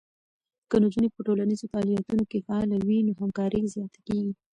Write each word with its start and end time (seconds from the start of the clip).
که 0.69 0.75
نجونې 0.83 1.09
په 1.15 1.21
ټولنیزو 1.27 1.69
فعالیتونو 1.71 2.23
کې 2.29 2.43
فعاله 2.47 2.77
وي، 2.87 2.99
نو 3.07 3.11
همکاری 3.21 3.71
زیاته 3.73 3.99
کېږي. 4.07 4.33